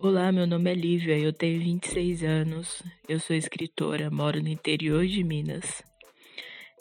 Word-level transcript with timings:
Olá, 0.00 0.30
meu 0.30 0.46
nome 0.46 0.70
é 0.70 0.74
Lívia, 0.74 1.18
eu 1.18 1.32
tenho 1.32 1.58
26 1.58 2.22
anos, 2.22 2.84
eu 3.08 3.18
sou 3.18 3.34
escritora, 3.34 4.08
moro 4.08 4.40
no 4.40 4.48
interior 4.48 5.04
de 5.04 5.24
Minas. 5.24 5.82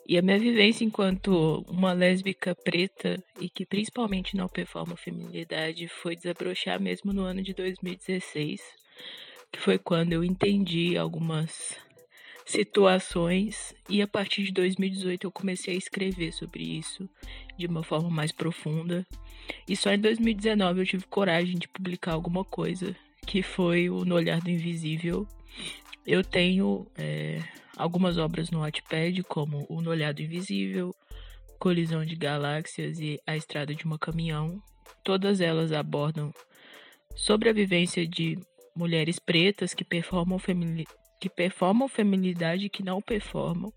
E 0.07 0.19
a 0.19 0.21
minha 0.21 0.37
vivência 0.37 0.85
enquanto 0.85 1.65
uma 1.67 1.93
lésbica 1.93 2.53
preta 2.53 3.17
e 3.41 3.49
que 3.49 3.65
principalmente 3.65 4.37
não 4.37 4.47
performa 4.47 4.95
feminilidade 4.95 5.87
foi 5.87 6.15
desabrochar 6.15 6.79
mesmo 6.79 7.11
no 7.11 7.23
ano 7.23 7.41
de 7.41 7.55
2016, 7.55 8.61
que 9.51 9.59
foi 9.61 9.79
quando 9.79 10.13
eu 10.13 10.23
entendi 10.23 10.95
algumas 10.95 11.75
situações 12.45 13.73
e 13.89 13.99
a 13.99 14.07
partir 14.07 14.43
de 14.43 14.51
2018 14.51 15.25
eu 15.25 15.31
comecei 15.31 15.73
a 15.73 15.77
escrever 15.77 16.31
sobre 16.33 16.61
isso 16.61 17.09
de 17.57 17.65
uma 17.65 17.81
forma 17.81 18.11
mais 18.11 18.31
profunda. 18.31 19.03
E 19.67 19.75
só 19.75 19.91
em 19.91 19.99
2019 19.99 20.81
eu 20.81 20.85
tive 20.85 21.07
coragem 21.07 21.57
de 21.57 21.67
publicar 21.67 22.13
alguma 22.13 22.45
coisa 22.45 22.95
que 23.27 23.43
foi 23.43 23.89
o 23.89 24.05
No 24.05 24.15
Olhar 24.15 24.39
do 24.39 24.49
Invisível. 24.49 25.27
Eu 26.05 26.23
tenho 26.23 26.89
é, 26.97 27.39
algumas 27.75 28.17
obras 28.17 28.49
no 28.49 28.61
Wattpad, 28.61 29.21
como 29.23 29.67
O 29.69 29.81
No 29.81 29.89
Olhar 29.89 30.13
do 30.13 30.21
Invisível, 30.21 30.95
Colisão 31.59 32.05
de 32.05 32.15
Galáxias 32.15 32.99
e 32.99 33.19
A 33.27 33.35
Estrada 33.35 33.75
de 33.75 33.83
uma 33.83 33.99
Caminhão. 33.99 34.61
Todas 35.03 35.41
elas 35.41 35.73
abordam 35.73 36.33
sobre 37.15 37.49
a 37.49 37.53
vivência 37.53 38.07
de 38.07 38.39
mulheres 38.73 39.19
pretas 39.19 39.73
que 39.73 39.83
performam, 39.83 40.39
femini 40.39 40.87
que 41.19 41.29
performam 41.29 41.87
feminilidade 41.89 42.67
e 42.67 42.69
que 42.69 42.83
não 42.83 43.01
performam. 43.01 43.73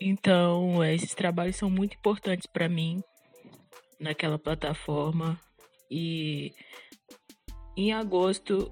Então, 0.00 0.82
esses 0.84 1.12
trabalhos 1.12 1.56
são 1.56 1.68
muito 1.68 1.96
importantes 1.96 2.46
para 2.46 2.68
mim 2.68 3.02
naquela 4.00 4.38
plataforma 4.38 5.38
e 5.90 6.52
em 7.76 7.92
agosto, 7.92 8.70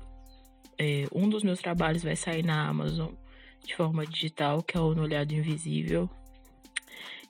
é, 0.78 1.06
um 1.12 1.28
dos 1.28 1.42
meus 1.42 1.60
trabalhos 1.60 2.02
vai 2.02 2.16
sair 2.16 2.44
na 2.44 2.68
Amazon 2.68 3.12
de 3.64 3.74
forma 3.76 4.06
digital, 4.06 4.62
que 4.62 4.76
é 4.76 4.80
o 4.80 4.94
No 4.94 5.02
Olhado 5.02 5.32
Invisível. 5.32 6.10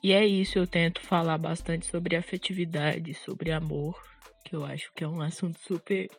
E 0.01 0.11
é 0.11 0.25
isso, 0.25 0.57
eu 0.57 0.67
tento 0.67 1.01
falar 1.01 1.37
bastante 1.37 1.85
sobre 1.85 2.15
afetividade, 2.15 3.13
sobre 3.13 3.51
amor, 3.51 3.95
que 4.43 4.55
eu 4.55 4.65
acho 4.65 4.91
que 4.93 5.03
é 5.03 5.07
um 5.07 5.21
assunto 5.21 5.57
super 5.59 6.09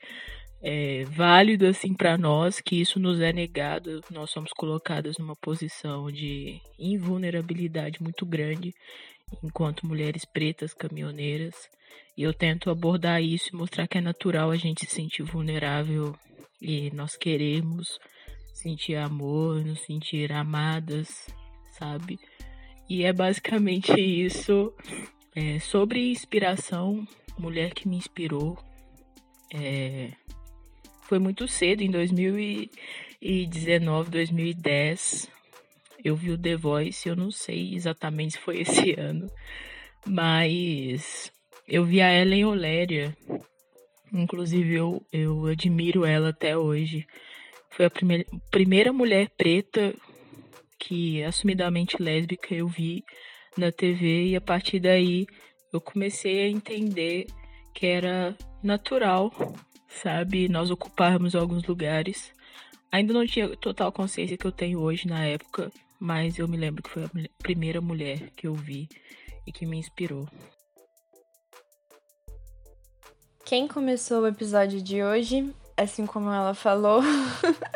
é, 0.62 1.04
válido 1.04 1.66
assim 1.66 1.92
para 1.92 2.16
nós, 2.16 2.60
que 2.60 2.80
isso 2.80 2.98
nos 2.98 3.20
é 3.20 3.32
negado, 3.32 4.00
nós 4.10 4.30
somos 4.30 4.50
colocadas 4.56 5.18
numa 5.18 5.36
posição 5.36 6.10
de 6.10 6.58
invulnerabilidade 6.78 8.02
muito 8.02 8.24
grande 8.24 8.72
enquanto 9.42 9.86
mulheres 9.86 10.24
pretas 10.24 10.74
caminhoneiras. 10.74 11.54
E 12.16 12.22
eu 12.22 12.32
tento 12.32 12.70
abordar 12.70 13.22
isso 13.22 13.50
e 13.52 13.56
mostrar 13.56 13.88
que 13.88 13.98
é 13.98 14.00
natural 14.00 14.50
a 14.50 14.56
gente 14.56 14.86
se 14.86 14.94
sentir 14.94 15.22
vulnerável 15.22 16.14
e 16.60 16.90
nós 16.92 17.16
queremos 17.16 17.98
sentir 18.54 18.96
amor, 18.96 19.64
nos 19.64 19.80
sentir 19.80 20.32
amadas, 20.32 21.26
sabe? 21.72 22.18
E 22.88 23.04
é 23.04 23.12
basicamente 23.12 23.92
isso. 24.00 24.72
É, 25.36 25.58
sobre 25.58 26.10
inspiração, 26.10 27.04
mulher 27.36 27.74
que 27.74 27.88
me 27.88 27.96
inspirou. 27.96 28.56
É, 29.52 30.12
foi 31.02 31.18
muito 31.18 31.48
cedo, 31.48 31.82
em 31.82 31.90
2019, 31.90 34.10
2010. 34.10 35.33
Eu 36.04 36.14
vi 36.14 36.30
o 36.30 36.38
The 36.38 36.54
Voice, 36.54 37.08
eu 37.08 37.16
não 37.16 37.30
sei 37.30 37.74
exatamente 37.74 38.34
se 38.34 38.38
foi 38.38 38.60
esse 38.62 38.92
ano, 38.92 39.26
mas 40.06 41.32
eu 41.66 41.84
vi 41.84 42.02
a 42.02 42.12
Ellen 42.12 42.44
Oléria. 42.44 43.16
Inclusive, 44.12 44.74
eu, 44.74 45.04
eu 45.10 45.46
admiro 45.46 46.04
ela 46.04 46.28
até 46.28 46.56
hoje. 46.56 47.06
Foi 47.70 47.86
a 47.86 47.90
primeira, 47.90 48.24
primeira 48.50 48.92
mulher 48.92 49.30
preta 49.36 49.94
que 50.78 51.22
assumidamente 51.24 52.00
lésbica 52.00 52.54
eu 52.54 52.68
vi 52.68 53.02
na 53.56 53.72
TV 53.72 54.26
e 54.28 54.36
a 54.36 54.40
partir 54.40 54.78
daí 54.78 55.26
eu 55.72 55.80
comecei 55.80 56.44
a 56.44 56.48
entender 56.48 57.26
que 57.74 57.86
era 57.86 58.36
natural, 58.62 59.32
sabe, 59.88 60.48
nós 60.48 60.70
ocuparmos 60.70 61.34
alguns 61.34 61.64
lugares. 61.64 62.32
Ainda 62.92 63.12
não 63.12 63.26
tinha 63.26 63.48
total 63.56 63.90
consciência 63.90 64.36
que 64.36 64.46
eu 64.46 64.52
tenho 64.52 64.78
hoje 64.78 65.08
na 65.08 65.24
época, 65.24 65.72
mas 66.00 66.38
eu 66.38 66.48
me 66.48 66.56
lembro 66.56 66.82
que 66.82 66.90
foi 66.90 67.04
a 67.04 67.10
primeira 67.38 67.80
mulher 67.80 68.30
que 68.36 68.46
eu 68.46 68.54
vi 68.54 68.88
e 69.46 69.52
que 69.52 69.66
me 69.66 69.78
inspirou. 69.78 70.28
Quem 73.44 73.68
começou 73.68 74.22
o 74.22 74.26
episódio 74.26 74.80
de 74.80 75.02
hoje, 75.02 75.54
assim 75.76 76.06
como 76.06 76.30
ela 76.30 76.54
falou, 76.54 77.02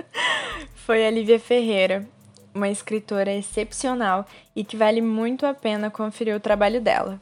foi 0.75 1.07
a 1.07 1.11
Lívia 1.11 1.39
Ferreira, 1.39 2.09
uma 2.55 2.69
escritora 2.69 3.33
excepcional 3.33 4.27
e 4.57 4.65
que 4.65 4.77
vale 4.77 5.03
muito 5.03 5.45
a 5.45 5.53
pena 5.53 5.91
conferir 5.91 6.35
o 6.35 6.41
trabalho 6.41 6.81
dela. 6.81 7.21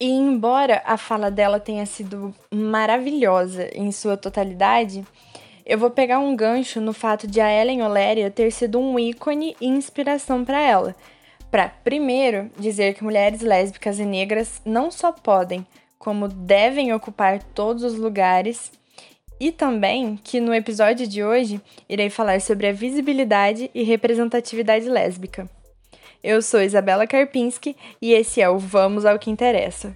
E 0.00 0.06
embora 0.06 0.82
a 0.84 0.96
fala 0.96 1.30
dela 1.30 1.60
tenha 1.60 1.86
sido 1.86 2.34
maravilhosa 2.52 3.70
em 3.72 3.92
sua 3.92 4.16
totalidade, 4.16 5.06
eu 5.66 5.78
vou 5.78 5.90
pegar 5.90 6.18
um 6.18 6.36
gancho 6.36 6.80
no 6.80 6.92
fato 6.92 7.26
de 7.26 7.40
a 7.40 7.50
Ellen 7.50 7.82
Oléria 7.82 8.30
ter 8.30 8.50
sido 8.50 8.78
um 8.78 8.98
ícone 8.98 9.56
e 9.60 9.66
inspiração 9.66 10.44
para 10.44 10.60
ela. 10.60 10.94
Para, 11.50 11.68
primeiro, 11.68 12.50
dizer 12.58 12.94
que 12.94 13.04
mulheres 13.04 13.40
lésbicas 13.40 13.98
e 13.98 14.04
negras 14.04 14.60
não 14.64 14.90
só 14.90 15.12
podem, 15.12 15.66
como 15.98 16.28
devem 16.28 16.92
ocupar 16.92 17.42
todos 17.42 17.82
os 17.82 17.94
lugares, 17.94 18.72
e 19.40 19.50
também 19.50 20.18
que 20.22 20.40
no 20.40 20.54
episódio 20.54 21.06
de 21.06 21.24
hoje 21.24 21.60
irei 21.88 22.10
falar 22.10 22.40
sobre 22.40 22.66
a 22.66 22.72
visibilidade 22.72 23.70
e 23.74 23.82
representatividade 23.82 24.88
lésbica. 24.88 25.48
Eu 26.22 26.40
sou 26.40 26.62
Isabela 26.62 27.06
Karpinski 27.06 27.76
e 28.00 28.12
esse 28.12 28.40
é 28.40 28.48
o 28.48 28.58
Vamos 28.58 29.04
ao 29.04 29.18
que 29.18 29.30
Interessa. 29.30 29.94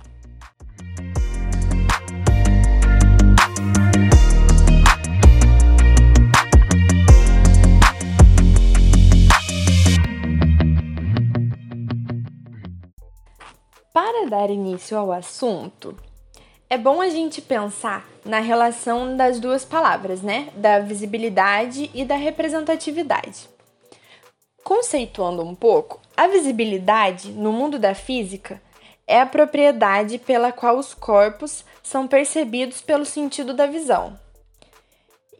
Dar 14.28 14.50
início 14.50 14.96
ao 14.96 15.12
assunto, 15.12 15.96
é 16.70 16.76
bom 16.76 17.00
a 17.00 17.08
gente 17.08 17.40
pensar 17.40 18.06
na 18.24 18.40
relação 18.40 19.16
das 19.16 19.40
duas 19.40 19.64
palavras, 19.64 20.20
né? 20.20 20.50
Da 20.54 20.80
visibilidade 20.80 21.90
e 21.94 22.04
da 22.04 22.16
representatividade. 22.16 23.48
Conceituando 24.62 25.42
um 25.42 25.54
pouco, 25.54 25.98
a 26.14 26.26
visibilidade 26.26 27.32
no 27.32 27.52
mundo 27.52 27.78
da 27.78 27.94
física 27.94 28.60
é 29.06 29.18
a 29.18 29.26
propriedade 29.26 30.18
pela 30.18 30.52
qual 30.52 30.76
os 30.76 30.92
corpos 30.92 31.64
são 31.82 32.06
percebidos 32.06 32.82
pelo 32.82 33.06
sentido 33.06 33.54
da 33.54 33.66
visão. 33.66 34.18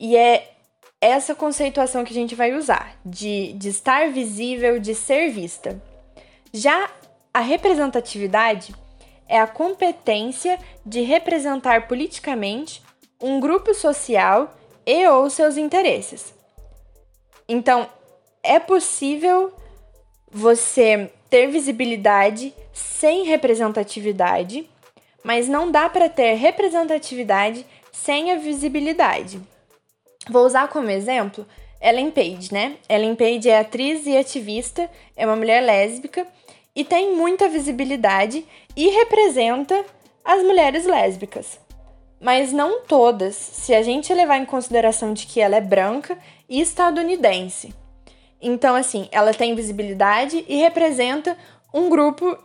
E 0.01 0.17
é 0.17 0.51
essa 0.99 1.35
conceituação 1.35 2.05
que 2.05 2.13
a 2.13 2.15
gente 2.15 2.35
vai 2.35 2.55
usar, 2.55 2.97
de, 3.05 3.53
de 3.53 3.69
estar 3.69 4.11
visível, 4.11 4.79
de 4.79 4.95
ser 4.95 5.31
vista. 5.31 5.81
Já 6.53 6.91
a 7.33 7.41
representatividade 7.41 8.75
é 9.29 9.39
a 9.39 9.47
competência 9.47 10.59
de 10.85 11.03
representar 11.03 11.87
politicamente 11.87 12.83
um 13.21 13.41
grupo 13.41 13.75
social 13.75 14.55
e 14.87 15.07
ou 15.07 15.29
seus 15.29 15.57
interesses. 15.57 16.33
Então, 17.49 17.89
é 18.43 18.59
possível 18.59 19.53
você 20.31 21.11
ter 21.29 21.49
visibilidade 21.49 22.55
sem 22.73 23.25
representatividade, 23.25 24.69
mas 25.23 25.49
não 25.49 25.71
dá 25.71 25.89
para 25.89 26.09
ter 26.09 26.35
representatividade 26.35 27.67
sem 27.93 28.33
a 28.33 28.37
visibilidade. 28.37 29.41
Vou 30.31 30.47
usar 30.47 30.69
como 30.69 30.91
exemplo 30.91 31.47
Ellen 31.81 32.11
Page, 32.11 32.53
né? 32.53 32.77
Ellen 32.89 33.15
Page 33.15 33.49
é 33.49 33.59
atriz 33.59 34.07
e 34.07 34.17
ativista, 34.17 34.89
é 35.17 35.27
uma 35.27 35.37
mulher 35.37 35.63
lésbica 35.63 36.27
e 36.79 36.85
tem 36.85 37.13
muita 37.13 37.49
visibilidade 37.49 38.47
e 38.77 38.89
representa 38.91 39.85
as 40.25 40.45
mulheres 40.45 40.87
lésbicas. 40.87 41.59
Mas 42.21 42.53
não 42.53 42.83
todas, 42.83 43.35
se 43.35 43.75
a 43.75 43.83
gente 43.83 44.15
levar 44.15 44.39
em 44.39 44.45
consideração 44.45 45.13
de 45.13 45.27
que 45.27 45.41
ela 45.41 45.57
é 45.57 45.61
branca 45.61 46.17
e 46.49 46.61
estadunidense. 46.61 47.75
Então, 48.41 48.77
assim, 48.77 49.09
ela 49.11 49.35
tem 49.35 49.57
visibilidade 49.57 50.45
e 50.47 50.59
representa 50.59 51.37
um 51.75 51.89
grupo 51.89 52.39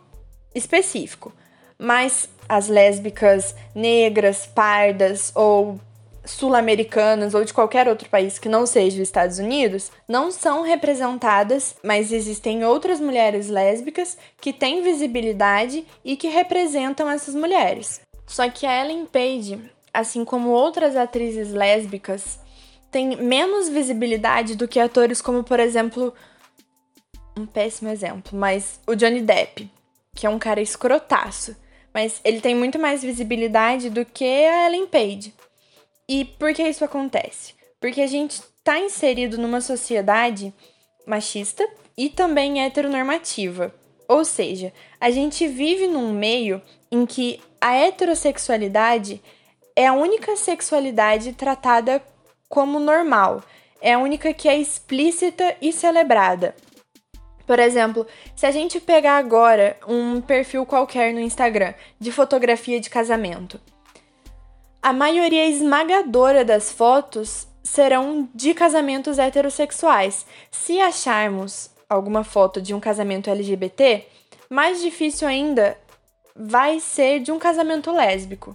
específico. 0.52 1.32
Mas 1.78 2.28
as 2.48 2.66
lésbicas 2.66 3.54
negras, 3.72 4.46
pardas 4.46 5.30
ou 5.32 5.78
sul-americanas 6.24 7.34
ou 7.34 7.44
de 7.44 7.52
qualquer 7.52 7.88
outro 7.88 8.08
país 8.08 8.38
que 8.38 8.48
não 8.48 8.66
seja 8.66 8.96
os 8.96 9.08
Estados 9.08 9.38
Unidos 9.38 9.92
não 10.08 10.30
são 10.30 10.62
representadas, 10.62 11.76
mas 11.82 12.12
existem 12.12 12.64
outras 12.64 13.00
mulheres 13.00 13.48
lésbicas 13.48 14.16
que 14.40 14.52
têm 14.52 14.82
visibilidade 14.82 15.86
e 16.04 16.16
que 16.16 16.28
representam 16.28 17.10
essas 17.10 17.34
mulheres. 17.34 18.00
Só 18.26 18.48
que 18.48 18.66
a 18.66 18.84
Ellen 18.84 19.06
Page, 19.06 19.60
assim 19.92 20.24
como 20.24 20.48
outras 20.48 20.96
atrizes 20.96 21.52
lésbicas 21.52 22.38
têm 22.90 23.16
menos 23.16 23.68
visibilidade 23.68 24.56
do 24.56 24.68
que 24.68 24.80
atores 24.80 25.20
como, 25.20 25.44
por 25.44 25.60
exemplo, 25.60 26.14
um 27.36 27.44
péssimo 27.44 27.90
exemplo, 27.90 28.38
mas 28.38 28.80
o 28.86 28.94
Johnny 28.94 29.20
Depp, 29.20 29.68
que 30.14 30.26
é 30.26 30.30
um 30.30 30.38
cara 30.38 30.60
escrotaço, 30.60 31.56
mas 31.92 32.20
ele 32.24 32.40
tem 32.40 32.54
muito 32.54 32.78
mais 32.78 33.02
visibilidade 33.02 33.90
do 33.90 34.04
que 34.04 34.24
a 34.24 34.66
Ellen 34.66 34.86
Page. 34.86 35.34
E 36.08 36.24
por 36.24 36.52
que 36.52 36.62
isso 36.62 36.84
acontece? 36.84 37.54
Porque 37.80 38.00
a 38.00 38.06
gente 38.06 38.32
está 38.32 38.78
inserido 38.78 39.38
numa 39.38 39.60
sociedade 39.60 40.52
machista 41.06 41.66
e 41.96 42.08
também 42.08 42.62
heteronormativa. 42.62 43.74
Ou 44.08 44.24
seja, 44.24 44.72
a 45.00 45.10
gente 45.10 45.46
vive 45.46 45.86
num 45.86 46.12
meio 46.12 46.60
em 46.90 47.06
que 47.06 47.40
a 47.60 47.74
heterossexualidade 47.74 49.22
é 49.74 49.86
a 49.86 49.94
única 49.94 50.36
sexualidade 50.36 51.32
tratada 51.32 52.02
como 52.48 52.78
normal, 52.78 53.42
é 53.80 53.94
a 53.94 53.98
única 53.98 54.32
que 54.32 54.48
é 54.48 54.56
explícita 54.56 55.56
e 55.60 55.72
celebrada. 55.72 56.54
Por 57.46 57.58
exemplo, 57.58 58.06
se 58.34 58.46
a 58.46 58.50
gente 58.50 58.80
pegar 58.80 59.18
agora 59.18 59.76
um 59.86 60.20
perfil 60.20 60.64
qualquer 60.64 61.12
no 61.12 61.20
Instagram 61.20 61.74
de 61.98 62.10
fotografia 62.10 62.80
de 62.80 62.88
casamento, 62.88 63.60
a 64.84 64.92
maioria 64.92 65.46
esmagadora 65.46 66.44
das 66.44 66.70
fotos 66.70 67.48
serão 67.62 68.28
de 68.34 68.52
casamentos 68.52 69.18
heterossexuais. 69.18 70.26
Se 70.50 70.78
acharmos 70.78 71.70
alguma 71.88 72.22
foto 72.22 72.60
de 72.60 72.74
um 72.74 72.80
casamento 72.80 73.30
LGBT, 73.30 74.06
mais 74.50 74.82
difícil 74.82 75.26
ainda 75.26 75.74
vai 76.36 76.80
ser 76.80 77.20
de 77.20 77.32
um 77.32 77.38
casamento 77.38 77.90
lésbico. 77.92 78.54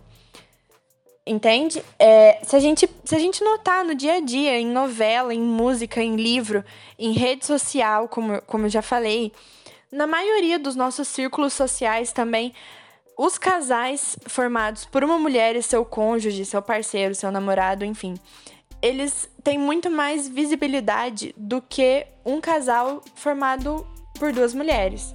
Entende? 1.26 1.84
É, 1.98 2.40
se, 2.44 2.56
a 2.56 2.60
gente, 2.60 2.88
se 3.04 3.16
a 3.16 3.20
gente 3.20 3.44
notar 3.44 3.84
no 3.84 3.96
dia 3.96 4.18
a 4.18 4.20
dia, 4.20 4.60
em 4.60 4.68
novela, 4.68 5.34
em 5.34 5.42
música, 5.42 6.00
em 6.00 6.16
livro, 6.16 6.64
em 7.00 7.12
rede 7.12 7.44
social, 7.44 8.08
como, 8.08 8.40
como 8.44 8.68
eu 8.68 8.70
já 8.70 8.84
falei, 8.84 9.34
na 9.92 10.06
maioria 10.06 10.60
dos 10.60 10.76
nossos 10.76 11.08
círculos 11.08 11.54
sociais 11.54 12.12
também, 12.12 12.54
os 13.22 13.38
casais 13.38 14.16
formados 14.28 14.86
por 14.86 15.04
uma 15.04 15.20
mulher 15.20 15.54
e 15.54 15.62
seu 15.62 15.84
cônjuge, 15.84 16.46
seu 16.46 16.62
parceiro, 16.62 17.14
seu 17.14 17.30
namorado, 17.30 17.84
enfim, 17.84 18.14
eles 18.82 19.30
têm 19.44 19.58
muito 19.58 19.92
mais 19.92 20.30
visibilidade 20.30 21.36
do 21.36 21.62
que 21.62 22.08
um 22.26 22.40
casal 22.40 23.04
formado 23.16 23.86
por 24.18 24.32
duas 24.32 24.54
mulheres. 24.54 25.14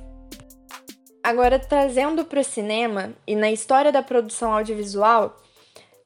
Agora, 1.22 1.58
trazendo 1.58 2.26
para 2.26 2.40
o 2.40 2.44
cinema 2.44 3.14
e 3.26 3.34
na 3.34 3.50
história 3.50 3.90
da 3.90 4.02
produção 4.02 4.52
audiovisual, 4.52 5.42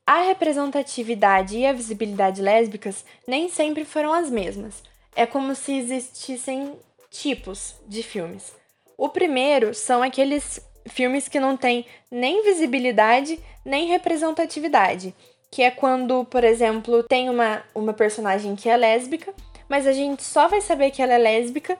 a 0.06 0.20
representatividade 0.20 1.58
e 1.58 1.66
a 1.66 1.72
visibilidade 1.72 2.40
lésbicas 2.40 3.04
nem 3.26 3.48
sempre 3.48 3.84
foram 3.84 4.12
as 4.12 4.30
mesmas. 4.30 4.84
É 5.16 5.26
como 5.26 5.52
se 5.52 5.72
existissem 5.72 6.78
tipos 7.10 7.74
de 7.88 8.04
filmes. 8.04 8.56
O 8.96 9.08
primeiro 9.08 9.74
são 9.74 10.00
aqueles 10.00 10.60
filmes 10.88 11.28
que 11.28 11.40
não 11.40 11.56
têm 11.56 11.84
nem 12.10 12.42
visibilidade 12.42 13.38
nem 13.64 13.86
representatividade 13.86 15.14
que 15.50 15.62
é 15.62 15.70
quando, 15.70 16.24
por 16.26 16.44
exemplo, 16.44 17.02
tem 17.02 17.28
uma, 17.28 17.62
uma 17.74 17.92
personagem 17.92 18.54
que 18.54 18.68
é 18.68 18.76
lésbica, 18.76 19.32
mas 19.68 19.86
a 19.86 19.92
gente 19.92 20.22
só 20.22 20.48
vai 20.48 20.60
saber 20.60 20.90
que 20.90 21.02
ela 21.02 21.14
é 21.14 21.18
lésbica 21.18 21.78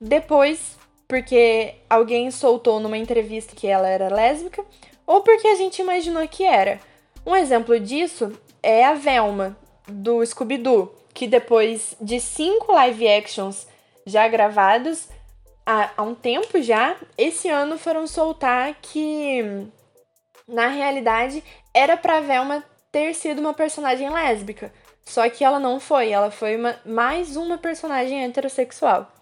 depois 0.00 0.76
porque 1.06 1.74
alguém 1.88 2.30
soltou 2.30 2.80
numa 2.80 2.98
entrevista 2.98 3.54
que 3.54 3.66
ela 3.66 3.88
era 3.88 4.14
lésbica 4.14 4.64
ou 5.06 5.20
porque 5.20 5.46
a 5.46 5.54
gente 5.54 5.80
imaginou 5.80 6.26
que 6.26 6.44
era. 6.44 6.80
Um 7.26 7.36
exemplo 7.36 7.78
disso 7.78 8.32
é 8.62 8.84
a 8.84 8.94
Velma, 8.94 9.56
do 9.86 10.24
Scooby-Doo, 10.24 10.94
que 11.12 11.26
depois 11.26 11.94
de 12.00 12.18
cinco 12.20 12.72
live 12.72 13.06
actions 13.06 13.66
já 14.06 14.26
gravados, 14.28 15.08
há, 15.66 15.90
há 15.96 16.02
um 16.02 16.14
tempo 16.14 16.60
já, 16.60 16.96
esse 17.16 17.48
ano 17.48 17.78
foram 17.78 18.06
soltar 18.06 18.74
que, 18.80 19.66
na 20.46 20.68
realidade, 20.68 21.42
era 21.72 21.96
pra 21.96 22.20
Velma 22.20 22.64
ter 22.92 23.14
sido 23.14 23.40
uma 23.40 23.54
personagem 23.54 24.10
lésbica. 24.10 24.72
Só 25.04 25.28
que 25.28 25.44
ela 25.44 25.60
não 25.60 25.78
foi, 25.78 26.10
ela 26.10 26.30
foi 26.30 26.56
uma, 26.56 26.78
mais 26.84 27.36
uma 27.36 27.58
personagem 27.58 28.24
heterossexual. 28.24 29.12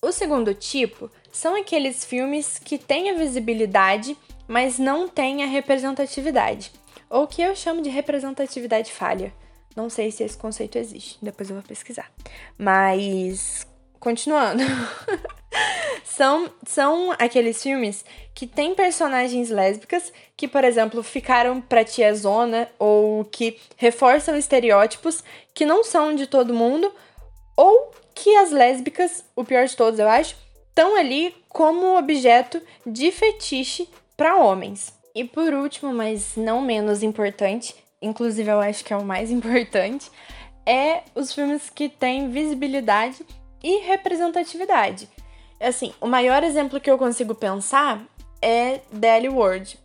O 0.00 0.10
segundo 0.10 0.54
tipo 0.54 1.10
são 1.30 1.54
aqueles 1.54 2.04
filmes 2.04 2.58
que 2.58 2.78
têm 2.78 3.10
a 3.10 3.14
visibilidade, 3.14 4.16
mas 4.48 4.78
não 4.78 5.08
têm 5.08 5.42
a 5.42 5.46
representatividade. 5.46 6.72
Ou 7.10 7.26
que 7.26 7.42
eu 7.42 7.54
chamo 7.54 7.82
de 7.82 7.90
representatividade 7.90 8.90
falha. 8.90 9.32
Não 9.76 9.88
sei 9.88 10.10
se 10.10 10.22
esse 10.22 10.36
conceito 10.36 10.76
existe, 10.76 11.18
depois 11.22 11.48
eu 11.48 11.56
vou 11.56 11.64
pesquisar. 11.64 12.10
Mas, 12.58 13.66
continuando. 14.02 14.64
são, 16.04 16.50
são 16.66 17.12
aqueles 17.12 17.62
filmes 17.62 18.04
que 18.34 18.48
têm 18.48 18.74
personagens 18.74 19.48
lésbicas 19.48 20.12
que, 20.36 20.48
por 20.48 20.64
exemplo, 20.64 21.02
ficaram 21.04 21.60
pra 21.60 21.84
tia 21.84 22.12
zona 22.12 22.68
ou 22.80 23.24
que 23.24 23.58
reforçam 23.76 24.36
estereótipos 24.36 25.22
que 25.54 25.64
não 25.64 25.84
são 25.84 26.14
de 26.14 26.26
todo 26.26 26.52
mundo 26.52 26.92
ou 27.56 27.92
que 28.12 28.34
as 28.36 28.50
lésbicas, 28.50 29.24
o 29.36 29.44
pior 29.44 29.66
de 29.66 29.76
todos, 29.76 30.00
eu 30.00 30.08
acho, 30.08 30.36
estão 30.68 30.96
ali 30.96 31.34
como 31.48 31.96
objeto 31.96 32.60
de 32.84 33.12
fetiche 33.12 33.88
para 34.16 34.36
homens. 34.36 34.92
E 35.14 35.22
por 35.22 35.54
último, 35.54 35.94
mas 35.94 36.34
não 36.36 36.60
menos 36.60 37.04
importante, 37.04 37.74
inclusive 38.00 38.50
eu 38.50 38.60
acho 38.60 38.84
que 38.84 38.92
é 38.92 38.96
o 38.96 39.04
mais 39.04 39.30
importante, 39.32 40.10
é 40.66 41.02
os 41.14 41.32
filmes 41.32 41.70
que 41.70 41.88
têm 41.88 42.30
visibilidade 42.30 43.24
e 43.62 43.80
representatividade. 43.80 45.08
Assim, 45.60 45.92
o 46.00 46.06
maior 46.06 46.42
exemplo 46.42 46.80
que 46.80 46.90
eu 46.90 46.98
consigo 46.98 47.34
pensar 47.34 48.02
é 48.40 48.80
Daily 48.90 49.28
World, 49.28 49.78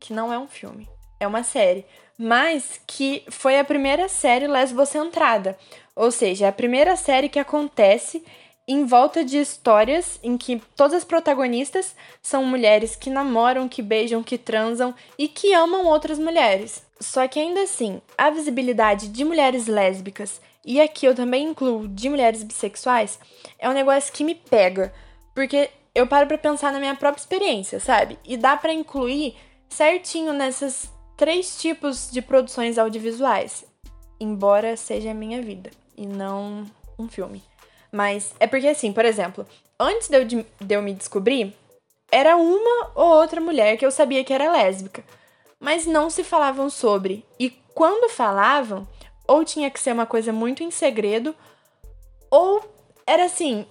que 0.00 0.12
não 0.12 0.32
é 0.32 0.38
um 0.38 0.48
filme, 0.48 0.88
é 1.20 1.26
uma 1.26 1.42
série, 1.42 1.84
mas 2.18 2.80
que 2.86 3.22
foi 3.28 3.58
a 3.58 3.64
primeira 3.64 4.08
série 4.08 4.46
lesbocentrada. 4.46 5.58
Ou 5.94 6.10
seja, 6.10 6.46
é 6.46 6.48
a 6.48 6.52
primeira 6.52 6.96
série 6.96 7.28
que 7.28 7.38
acontece 7.38 8.24
em 8.66 8.84
volta 8.84 9.24
de 9.24 9.38
histórias 9.38 10.20
em 10.22 10.36
que 10.36 10.60
todas 10.76 10.98
as 10.98 11.04
protagonistas 11.04 11.96
são 12.22 12.44
mulheres 12.44 12.94
que 12.94 13.08
namoram, 13.08 13.66
que 13.66 13.80
beijam, 13.80 14.22
que 14.22 14.36
transam 14.36 14.94
e 15.16 15.26
que 15.26 15.54
amam 15.54 15.86
outras 15.86 16.18
mulheres. 16.18 16.82
Só 17.00 17.26
que 17.26 17.40
ainda 17.40 17.62
assim, 17.62 18.02
a 18.16 18.28
visibilidade 18.28 19.08
de 19.08 19.24
mulheres 19.24 19.66
lésbicas, 19.66 20.40
e 20.68 20.82
aqui 20.82 21.06
eu 21.06 21.14
também 21.14 21.48
incluo 21.48 21.88
de 21.88 22.10
mulheres 22.10 22.42
bissexuais, 22.42 23.18
é 23.58 23.66
um 23.70 23.72
negócio 23.72 24.12
que 24.12 24.22
me 24.22 24.34
pega 24.34 24.92
porque 25.34 25.70
eu 25.94 26.06
paro 26.06 26.26
para 26.26 26.36
pensar 26.36 26.70
na 26.70 26.78
minha 26.78 26.94
própria 26.94 27.22
experiência, 27.22 27.80
sabe? 27.80 28.18
E 28.22 28.36
dá 28.36 28.54
para 28.54 28.70
incluir 28.70 29.34
certinho 29.66 30.34
nessas 30.34 30.92
três 31.16 31.58
tipos 31.58 32.10
de 32.10 32.20
produções 32.20 32.76
audiovisuais, 32.76 33.64
embora 34.20 34.76
seja 34.76 35.12
a 35.12 35.14
minha 35.14 35.40
vida 35.40 35.70
e 35.96 36.04
não 36.06 36.66
um 36.98 37.08
filme. 37.08 37.42
Mas 37.90 38.34
é 38.38 38.46
porque 38.46 38.68
assim, 38.68 38.92
por 38.92 39.06
exemplo, 39.06 39.46
antes 39.80 40.08
de 40.08 40.18
eu, 40.18 40.24
de 40.26 40.44
eu 40.68 40.82
me 40.82 40.92
descobrir, 40.92 41.56
era 42.12 42.36
uma 42.36 42.90
ou 42.94 43.06
outra 43.06 43.40
mulher 43.40 43.78
que 43.78 43.86
eu 43.86 43.90
sabia 43.90 44.22
que 44.22 44.34
era 44.34 44.52
lésbica, 44.52 45.02
mas 45.58 45.86
não 45.86 46.10
se 46.10 46.22
falavam 46.22 46.68
sobre. 46.68 47.24
E 47.40 47.48
quando 47.74 48.10
falavam, 48.10 48.86
ou 49.28 49.44
tinha 49.44 49.70
que 49.70 49.78
ser 49.78 49.92
uma 49.92 50.06
coisa 50.06 50.32
muito 50.32 50.64
em 50.64 50.70
segredo, 50.70 51.36
ou 52.30 52.64
era 53.06 53.26
assim, 53.26 53.66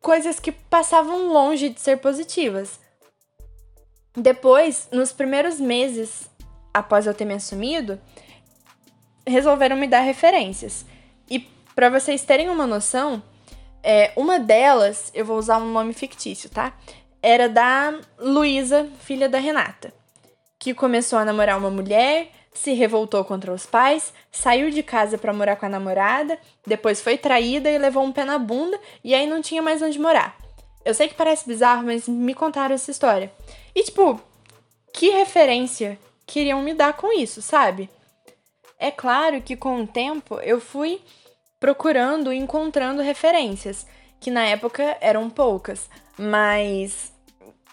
coisas 0.00 0.38
que 0.38 0.52
passavam 0.52 1.32
longe 1.32 1.70
de 1.70 1.80
ser 1.80 1.96
positivas. 1.96 2.78
Depois, 4.14 4.88
nos 4.92 5.12
primeiros 5.12 5.58
meses 5.58 6.28
após 6.74 7.06
eu 7.06 7.14
ter 7.14 7.24
me 7.24 7.34
assumido, 7.34 8.00
resolveram 9.24 9.76
me 9.76 9.86
dar 9.86 10.00
referências. 10.00 10.84
E 11.30 11.38
para 11.74 11.88
vocês 11.88 12.24
terem 12.24 12.50
uma 12.50 12.66
noção, 12.66 13.22
é, 13.80 14.12
uma 14.16 14.40
delas, 14.40 15.12
eu 15.14 15.24
vou 15.24 15.38
usar 15.38 15.58
um 15.58 15.72
nome 15.72 15.92
fictício, 15.92 16.50
tá? 16.50 16.76
Era 17.22 17.48
da 17.48 17.98
Luísa, 18.18 18.88
filha 18.98 19.28
da 19.28 19.38
Renata, 19.38 19.94
que 20.58 20.74
começou 20.74 21.18
a 21.18 21.24
namorar 21.24 21.56
uma 21.56 21.70
mulher, 21.70 22.28
se 22.54 22.72
revoltou 22.72 23.24
contra 23.24 23.52
os 23.52 23.66
pais, 23.66 24.14
saiu 24.30 24.70
de 24.70 24.82
casa 24.82 25.18
para 25.18 25.32
morar 25.32 25.56
com 25.56 25.66
a 25.66 25.68
namorada, 25.68 26.38
depois 26.64 27.02
foi 27.02 27.18
traída 27.18 27.68
e 27.68 27.76
levou 27.76 28.04
um 28.04 28.12
pé 28.12 28.24
na 28.24 28.38
bunda 28.38 28.78
e 29.02 29.12
aí 29.12 29.26
não 29.26 29.42
tinha 29.42 29.60
mais 29.60 29.82
onde 29.82 29.98
morar. 29.98 30.36
Eu 30.84 30.94
sei 30.94 31.08
que 31.08 31.14
parece 31.14 31.46
bizarro, 31.46 31.82
mas 31.82 32.08
me 32.08 32.32
contaram 32.32 32.74
essa 32.74 32.90
história. 32.90 33.32
E 33.74 33.82
tipo, 33.82 34.20
que 34.92 35.10
referência 35.10 35.98
queriam 36.24 36.62
me 36.62 36.72
dar 36.72 36.92
com 36.94 37.12
isso, 37.12 37.42
sabe? 37.42 37.90
É 38.78 38.90
claro 38.90 39.42
que 39.42 39.56
com 39.56 39.82
o 39.82 39.86
tempo 39.86 40.38
eu 40.40 40.60
fui 40.60 41.00
procurando 41.58 42.32
e 42.32 42.36
encontrando 42.36 43.02
referências, 43.02 43.86
que 44.20 44.30
na 44.30 44.44
época 44.44 44.96
eram 45.00 45.28
poucas, 45.28 45.88
mas 46.16 47.12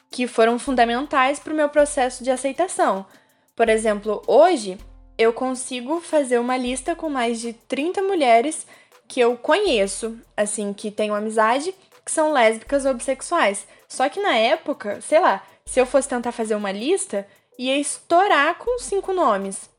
que 0.09 0.27
foram 0.27 0.57
fundamentais 0.57 1.39
para 1.39 1.53
o 1.53 1.55
meu 1.55 1.69
processo 1.69 2.23
de 2.23 2.31
aceitação. 2.31 3.05
Por 3.55 3.69
exemplo, 3.69 4.21
hoje 4.27 4.77
eu 5.17 5.33
consigo 5.33 5.99
fazer 6.01 6.39
uma 6.39 6.57
lista 6.57 6.95
com 6.95 7.09
mais 7.09 7.39
de 7.39 7.53
30 7.53 8.01
mulheres 8.01 8.65
que 9.07 9.19
eu 9.19 9.37
conheço, 9.37 10.17
assim, 10.35 10.73
que 10.73 10.89
tenho 10.89 11.13
amizade, 11.13 11.75
que 12.03 12.11
são 12.11 12.31
lésbicas 12.31 12.85
ou 12.85 12.93
bissexuais. 12.93 13.67
Só 13.87 14.07
que 14.09 14.21
na 14.21 14.35
época, 14.35 15.01
sei 15.01 15.19
lá, 15.19 15.43
se 15.65 15.79
eu 15.79 15.85
fosse 15.85 16.07
tentar 16.07 16.31
fazer 16.31 16.55
uma 16.55 16.71
lista, 16.71 17.27
ia 17.57 17.77
estourar 17.77 18.55
com 18.55 18.79
cinco 18.79 19.13
nomes. 19.13 19.69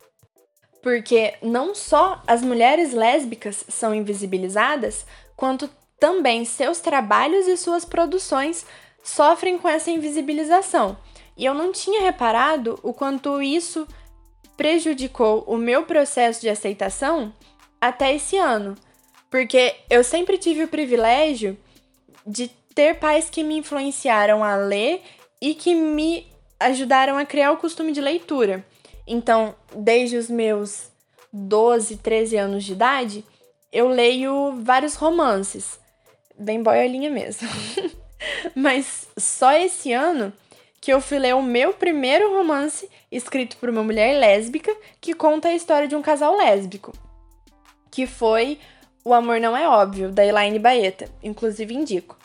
Porque 0.82 1.34
não 1.42 1.74
só 1.74 2.22
as 2.26 2.42
mulheres 2.42 2.92
lésbicas 2.92 3.64
são 3.68 3.94
invisibilizadas, 3.94 5.06
quanto 5.36 5.70
também 5.98 6.44
seus 6.44 6.80
trabalhos 6.80 7.46
e 7.46 7.56
suas 7.56 7.84
produções 7.84 8.66
sofrem 9.02 9.58
com 9.58 9.68
essa 9.68 9.90
invisibilização. 9.90 10.96
E 11.36 11.44
eu 11.44 11.54
não 11.54 11.72
tinha 11.72 12.02
reparado 12.02 12.78
o 12.82 12.92
quanto 12.92 13.40
isso 13.40 13.86
prejudicou 14.56 15.44
o 15.46 15.56
meu 15.56 15.84
processo 15.84 16.40
de 16.40 16.48
aceitação 16.48 17.32
até 17.80 18.14
esse 18.14 18.36
ano, 18.36 18.76
porque 19.30 19.74
eu 19.90 20.04
sempre 20.04 20.38
tive 20.38 20.64
o 20.64 20.68
privilégio 20.68 21.56
de 22.26 22.48
ter 22.74 22.98
pais 22.98 23.28
que 23.28 23.42
me 23.42 23.56
influenciaram 23.58 24.44
a 24.44 24.56
ler 24.56 25.02
e 25.40 25.54
que 25.54 25.74
me 25.74 26.26
ajudaram 26.60 27.18
a 27.18 27.24
criar 27.24 27.52
o 27.52 27.56
costume 27.56 27.92
de 27.92 28.00
leitura. 28.00 28.64
Então, 29.06 29.54
desde 29.74 30.16
os 30.16 30.28
meus 30.28 30.90
12, 31.32 31.96
13 31.96 32.36
anos 32.36 32.64
de 32.64 32.72
idade, 32.72 33.24
eu 33.72 33.88
leio 33.88 34.60
vários 34.62 34.94
romances, 34.94 35.80
bem 36.38 36.62
boiolinha 36.62 37.10
mesmo. 37.10 37.48
Mas 38.54 39.08
só 39.18 39.52
esse 39.52 39.92
ano 39.92 40.32
que 40.82 40.92
eu 40.92 41.00
fui 41.00 41.16
ler 41.16 41.32
o 41.36 41.40
meu 41.40 41.72
primeiro 41.72 42.36
romance 42.36 42.90
escrito 43.10 43.56
por 43.56 43.70
uma 43.70 43.84
mulher 43.84 44.18
lésbica 44.18 44.76
que 45.00 45.14
conta 45.14 45.46
a 45.46 45.54
história 45.54 45.86
de 45.86 45.94
um 45.94 46.02
casal 46.02 46.36
lésbico, 46.36 46.92
que 47.88 48.04
foi 48.04 48.58
O 49.04 49.14
Amor 49.14 49.38
Não 49.38 49.56
É 49.56 49.68
Óbvio, 49.68 50.10
da 50.10 50.26
Elaine 50.26 50.58
Baeta, 50.58 51.08
inclusive 51.22 51.72
indico. 51.72 52.18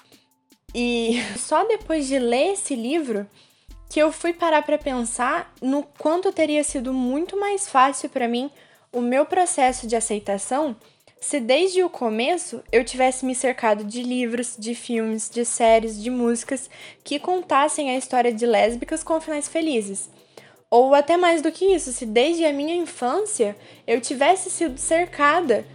E 0.74 1.22
só 1.38 1.66
depois 1.66 2.08
de 2.08 2.18
ler 2.18 2.54
esse 2.54 2.76
livro 2.76 3.28
que 3.92 4.00
eu 4.00 4.12
fui 4.12 4.34
parar 4.34 4.64
para 4.64 4.80
pensar 4.80 5.54
no 5.62 5.84
quanto 5.84 6.34
teria 6.34 6.64
sido 6.64 6.92
muito 6.92 7.40
mais 7.40 7.70
fácil 7.70 8.10
para 8.10 8.28
mim 8.28 8.50
o 8.92 9.02
meu 9.02 9.24
processo 9.24 9.86
de 9.86 9.96
aceitação 9.96 10.76
se 11.20 11.40
desde 11.40 11.84
o 11.84 11.90
começo 11.90 12.64
eu 12.72 12.84
tivesse 12.84 13.26
me 13.26 13.34
cercado 13.34 13.84
de 13.84 14.04
livros, 14.04 14.56
de 14.58 14.76
filmes, 14.76 15.30
de 15.30 15.44
séries, 15.44 16.02
de 16.02 16.10
músicas 16.10 16.70
que 17.04 17.20
contassem 17.20 17.90
a 17.90 17.98
história 17.98 18.32
de 18.32 18.46
lésbicas 18.46 19.04
com 19.04 19.20
finais 19.20 19.48
felizes. 19.48 20.10
Ou 20.70 20.94
até 20.94 21.16
mais 21.16 21.42
do 21.42 21.52
que 21.52 21.66
isso, 21.66 21.92
se 21.94 22.06
desde 22.06 22.46
a 22.46 22.54
minha 22.54 22.76
infância 22.76 23.56
eu 23.86 24.02
tivesse 24.02 24.50
sido 24.50 24.78
cercada 24.78 25.66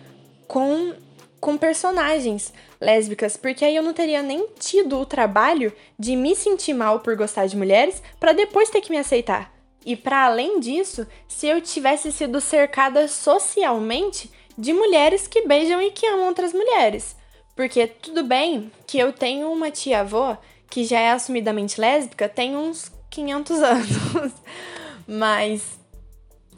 com, 0.46 0.94
com 1.40 1.56
personagens 1.56 2.52
lésbicas, 2.80 3.36
porque 3.36 3.64
aí 3.64 3.74
eu 3.74 3.82
não 3.82 3.94
teria 3.94 4.22
nem 4.22 4.46
tido 4.58 4.98
o 4.98 5.06
trabalho 5.06 5.72
de 5.98 6.14
me 6.14 6.36
sentir 6.36 6.74
mal 6.74 7.00
por 7.00 7.16
gostar 7.16 7.46
de 7.46 7.56
mulheres 7.56 8.02
para 8.20 8.32
depois 8.32 8.68
ter 8.68 8.80
que 8.80 8.90
me 8.90 8.98
aceitar. 8.98 9.52
E 9.84 9.96
para 9.96 10.26
além 10.26 10.60
disso, 10.60 11.06
se 11.26 11.46
eu 11.46 11.60
tivesse 11.60 12.12
sido 12.12 12.40
cercada 12.40 13.08
socialmente 13.08 14.30
de 14.56 14.72
mulheres 14.72 15.26
que 15.26 15.46
beijam 15.46 15.80
e 15.80 15.90
que 15.90 16.06
amam 16.06 16.26
outras 16.26 16.52
mulheres. 16.52 17.16
Porque 17.54 17.86
tudo 17.86 18.24
bem 18.24 18.70
que 18.86 18.98
eu 18.98 19.12
tenho 19.12 19.50
uma 19.50 19.70
tia-avó 19.70 20.38
que 20.70 20.84
já 20.84 20.98
é 20.98 21.10
assumidamente 21.10 21.80
lésbica 21.80 22.28
tem 22.28 22.56
uns 22.56 22.90
500 23.10 23.60
anos, 23.62 24.32
mas 25.06 25.78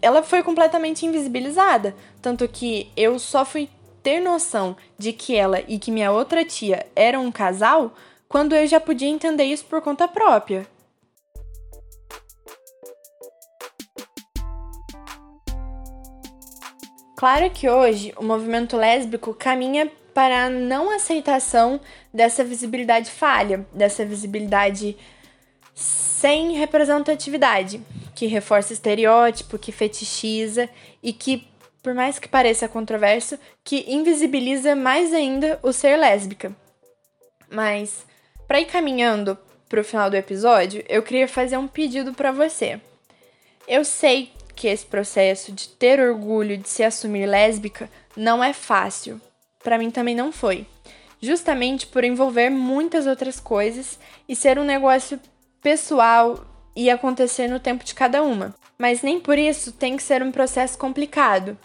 ela 0.01 0.23
foi 0.23 0.43
completamente 0.43 1.05
invisibilizada. 1.05 1.97
Tanto 2.23 2.47
que 2.47 2.91
eu 2.97 3.19
só 3.19 3.45
fui 3.45 3.69
ter 4.03 4.21
noção 4.21 4.77
de 4.99 5.13
que 5.13 5.35
ela 5.35 5.61
e 5.67 5.79
que 5.79 5.91
minha 5.91 6.13
outra 6.13 6.45
tia 6.45 6.87
eram 6.95 7.25
um 7.25 7.33
casal 7.33 7.95
quando 8.29 8.55
eu 8.55 8.67
já 8.67 8.79
podia 8.79 9.09
entender 9.09 9.45
isso 9.45 9.65
por 9.65 9.81
conta 9.81 10.07
própria. 10.07 10.67
Claro 17.25 17.49
que 17.49 17.71
hoje 17.71 18.13
o 18.19 18.23
movimento 18.23 18.77
lésbico 18.77 19.33
caminha 19.33 19.91
para 20.13 20.45
a 20.45 20.51
não 20.51 20.91
aceitação 20.91 21.81
dessa 22.13 22.45
visibilidade 22.45 23.11
falha, 23.11 23.67
dessa 23.73 24.05
visibilidade 24.05 24.95
sem 25.75 26.53
representatividade, 26.53 27.81
que 28.15 28.27
reforça 28.27 28.75
estereótipo, 28.75 29.59
que 29.59 29.73
fetichiza 29.73 30.69
e 31.03 31.15
que, 31.15 31.49
por 31.83 31.95
mais 31.95 32.19
que 32.19 32.29
pareça 32.29 32.69
controverso, 32.69 33.39
que 33.65 33.87
invisibiliza 33.89 34.77
mais 34.77 35.15
ainda 35.15 35.59
o 35.63 35.73
ser 35.73 35.97
lésbica. 35.97 36.55
Mas, 37.49 38.05
para 38.47 38.61
ir 38.61 38.67
caminhando 38.67 39.39
para 39.67 39.81
o 39.81 39.85
final 39.85 40.11
do 40.11 40.17
episódio, 40.17 40.85
eu 40.87 41.03
queria 41.03 41.27
fazer 41.27 41.57
um 41.57 41.69
pedido 41.69 42.13
para 42.13 42.31
você. 42.31 42.79
Eu 43.67 43.83
sei 43.83 44.31
que 44.55 44.69
esse 44.69 44.87
processo 44.87 45.53
de 45.53 45.69
ter 45.69 46.01
orgulho 46.01 46.57
de 46.57 46.69
se 46.69 46.83
assumir 46.83 47.27
lésbica 47.27 47.91
não 48.17 48.43
é 48.43 48.53
fácil. 48.53 49.21
Para 49.63 49.79
mim 49.79 49.91
também 49.91 50.15
não 50.15 50.31
foi. 50.31 50.67
Justamente 51.21 51.87
por 51.87 52.05
envolver 52.05 52.51
muitas 52.51 53.07
outras 53.07 53.41
coisas 53.41 53.99
e 54.29 54.37
ser 54.37 54.59
um 54.59 54.65
negócio 54.65 55.19
pessoal 55.63 56.45
e 56.77 56.91
acontecer 56.91 57.49
no 57.49 57.61
tempo 57.61 57.85
de 57.85 57.95
cada 57.95 58.23
uma. 58.23 58.55
Mas 58.79 59.03
nem 59.03 59.21
por 59.21 59.39
isso 59.39 59.73
tem 59.73 59.97
que 59.97 60.03
ser 60.03 60.23
um 60.23 60.33
processo 60.33 60.77
complicado. 60.77 61.57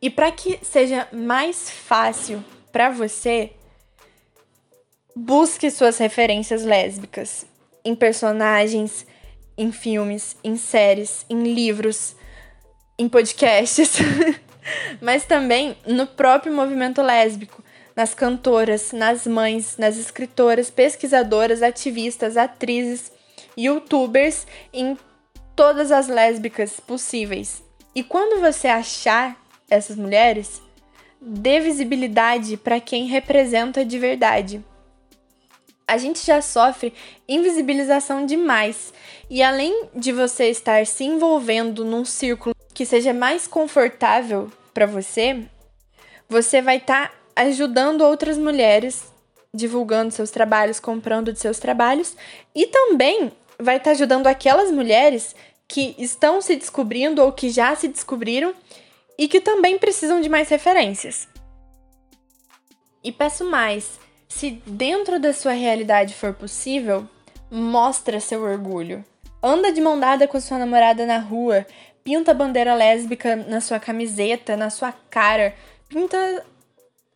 E 0.00 0.08
para 0.08 0.32
que 0.32 0.58
seja 0.62 1.06
mais 1.12 1.70
fácil 1.70 2.42
para 2.72 2.90
você, 2.90 3.52
busque 5.14 5.70
suas 5.70 5.98
referências 5.98 6.64
lésbicas 6.64 7.46
em 7.84 7.94
personagens, 7.94 9.06
em 9.56 9.70
filmes, 9.70 10.36
em 10.42 10.56
séries, 10.56 11.26
em 11.28 11.42
livros, 11.42 12.16
em 12.98 13.08
podcasts, 13.08 13.98
mas 15.00 15.24
também 15.24 15.76
no 15.86 16.06
próprio 16.06 16.52
movimento 16.52 17.02
lésbico, 17.02 17.62
nas 17.94 18.14
cantoras, 18.14 18.92
nas 18.92 19.26
mães, 19.26 19.76
nas 19.76 19.98
escritoras, 19.98 20.70
pesquisadoras, 20.70 21.62
ativistas, 21.62 22.36
atrizes, 22.36 23.12
youtubers, 23.56 24.46
em 24.72 24.96
todas 25.54 25.92
as 25.92 26.08
lésbicas 26.08 26.80
possíveis. 26.80 27.62
E 27.94 28.02
quando 28.02 28.40
você 28.40 28.68
achar 28.68 29.36
essas 29.68 29.96
mulheres, 29.96 30.62
dê 31.20 31.60
visibilidade 31.60 32.56
para 32.56 32.80
quem 32.80 33.06
representa 33.06 33.84
de 33.84 33.98
verdade. 33.98 34.64
A 35.86 35.98
gente 35.98 36.24
já 36.24 36.40
sofre 36.40 36.94
invisibilização 37.28 38.24
demais, 38.24 38.94
e 39.28 39.42
além 39.42 39.88
de 39.94 40.12
você 40.12 40.48
estar 40.48 40.86
se 40.86 41.04
envolvendo 41.04 41.84
num 41.84 42.04
círculo 42.04 42.51
que 42.74 42.86
seja 42.86 43.12
mais 43.12 43.46
confortável 43.46 44.50
para 44.72 44.86
você, 44.86 45.44
você 46.28 46.62
vai 46.62 46.78
estar 46.78 47.08
tá 47.08 47.14
ajudando 47.36 48.02
outras 48.02 48.38
mulheres, 48.38 49.12
divulgando 49.54 50.10
seus 50.10 50.30
trabalhos, 50.30 50.80
comprando 50.80 51.32
de 51.32 51.38
seus 51.38 51.58
trabalhos 51.58 52.16
e 52.54 52.66
também 52.66 53.32
vai 53.58 53.76
estar 53.76 53.90
tá 53.90 53.90
ajudando 53.92 54.26
aquelas 54.26 54.70
mulheres 54.70 55.34
que 55.68 55.94
estão 55.98 56.40
se 56.40 56.56
descobrindo 56.56 57.22
ou 57.22 57.32
que 57.32 57.50
já 57.50 57.74
se 57.74 57.88
descobriram 57.88 58.54
e 59.18 59.28
que 59.28 59.40
também 59.40 59.78
precisam 59.78 60.20
de 60.20 60.28
mais 60.28 60.48
referências. 60.48 61.28
E 63.04 63.10
peço 63.10 63.44
mais, 63.44 63.98
se 64.28 64.62
dentro 64.66 65.18
da 65.18 65.32
sua 65.32 65.52
realidade 65.52 66.14
for 66.14 66.32
possível, 66.32 67.06
mostra 67.50 68.20
seu 68.20 68.42
orgulho. 68.42 69.04
Anda 69.42 69.72
de 69.72 69.80
mão 69.80 69.98
dada 69.98 70.28
com 70.28 70.40
sua 70.40 70.58
namorada 70.58 71.04
na 71.04 71.18
rua, 71.18 71.66
pinta 72.04 72.32
a 72.32 72.34
bandeira 72.34 72.74
lésbica 72.74 73.36
na 73.36 73.60
sua 73.60 73.78
camiseta, 73.78 74.56
na 74.56 74.70
sua 74.70 74.92
cara, 75.10 75.54
pinta 75.88 76.44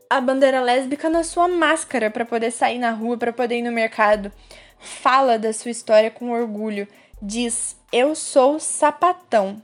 a 0.08 0.20
bandeira 0.20 0.60
lésbica 0.60 1.10
na 1.10 1.24
sua 1.24 1.48
máscara 1.48 2.10
para 2.10 2.24
poder 2.24 2.50
sair 2.50 2.78
na 2.78 2.90
rua, 2.90 3.16
para 3.16 3.32
poder 3.32 3.58
ir 3.58 3.62
no 3.62 3.72
mercado. 3.72 4.30
Fala 4.78 5.38
da 5.38 5.52
sua 5.52 5.70
história 5.70 6.10
com 6.10 6.30
orgulho. 6.30 6.86
Diz: 7.20 7.76
"Eu 7.92 8.14
sou 8.14 8.60
sapatão". 8.60 9.62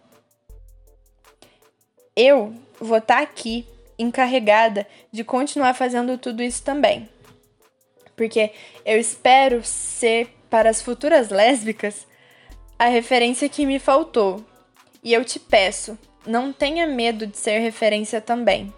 Eu 2.17 2.55
vou 2.81 2.99
estar 2.99 3.17
tá 3.17 3.23
aqui 3.23 3.67
encarregada 3.99 4.87
de 5.11 5.23
continuar 5.25 5.75
fazendo 5.75 6.19
tudo 6.19 6.43
isso 6.43 6.62
também. 6.62 7.09
Porque 8.17 8.52
eu 8.85 8.99
espero 8.99 9.64
ser 9.64 10.29
para 10.50 10.69
as 10.69 10.83
futuras 10.83 11.31
lésbicas 11.31 12.07
a 12.79 12.87
referência 12.87 13.49
que 13.49 13.64
me 13.64 13.79
faltou, 13.79 14.45
e 15.02 15.12
eu 15.12 15.25
te 15.25 15.40
peço, 15.40 15.99
não 16.25 16.52
tenha 16.52 16.87
medo 16.87 17.26
de 17.26 17.37
ser 17.37 17.59
referência 17.59 18.21
também. 18.21 18.73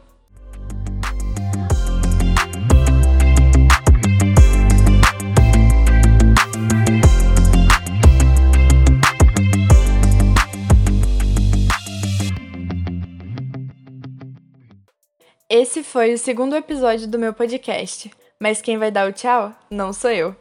Esse 15.47 15.85
foi 15.85 16.15
o 16.15 16.19
segundo 16.19 16.57
episódio 16.57 17.07
do 17.07 17.19
meu 17.19 17.33
podcast, 17.33 18.11
mas 18.41 18.63
quem 18.63 18.79
vai 18.79 18.91
dar 18.91 19.09
o 19.09 19.13
tchau 19.13 19.55
não 19.71 19.93
sou 19.93 20.11
eu. 20.11 20.35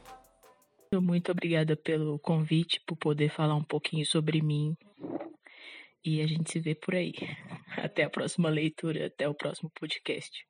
Muito 1.01 1.31
obrigada 1.31 1.75
pelo 1.75 2.17
convite, 2.19 2.79
por 2.85 2.95
poder 2.95 3.29
falar 3.29 3.55
um 3.55 3.63
pouquinho 3.63 4.05
sobre 4.05 4.41
mim. 4.41 4.75
E 6.05 6.21
a 6.21 6.27
gente 6.27 6.49
se 6.51 6.59
vê 6.61 6.75
por 6.75 6.95
aí. 6.95 7.11
Até 7.77 8.03
a 8.03 8.09
próxima 8.09 8.49
leitura, 8.49 9.07
até 9.07 9.27
o 9.27 9.35
próximo 9.35 9.69
podcast. 9.71 10.45